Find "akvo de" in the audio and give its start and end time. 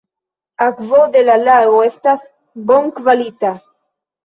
0.67-1.23